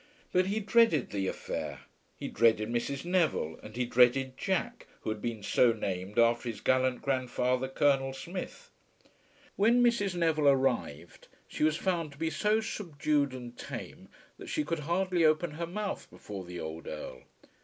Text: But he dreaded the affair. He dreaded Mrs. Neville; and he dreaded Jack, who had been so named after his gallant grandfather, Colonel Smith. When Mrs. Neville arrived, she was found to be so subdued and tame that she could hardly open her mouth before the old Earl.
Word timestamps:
But 0.31 0.47
he 0.47 0.59
dreaded 0.59 1.11
the 1.11 1.27
affair. 1.27 1.81
He 2.17 2.27
dreaded 2.27 2.69
Mrs. 2.69 3.05
Neville; 3.05 3.59
and 3.61 3.75
he 3.75 3.85
dreaded 3.85 4.35
Jack, 4.35 4.87
who 5.01 5.11
had 5.11 5.21
been 5.21 5.43
so 5.43 5.73
named 5.73 6.17
after 6.17 6.49
his 6.49 6.59
gallant 6.59 7.03
grandfather, 7.03 7.67
Colonel 7.67 8.11
Smith. 8.11 8.71
When 9.57 9.83
Mrs. 9.83 10.15
Neville 10.15 10.47
arrived, 10.49 11.27
she 11.47 11.63
was 11.63 11.77
found 11.77 12.13
to 12.13 12.17
be 12.17 12.31
so 12.31 12.61
subdued 12.61 13.31
and 13.33 13.55
tame 13.55 14.09
that 14.39 14.49
she 14.49 14.63
could 14.63 14.79
hardly 14.89 15.23
open 15.23 15.51
her 15.51 15.67
mouth 15.67 16.09
before 16.09 16.45
the 16.45 16.59
old 16.59 16.87
Earl. 16.87 17.21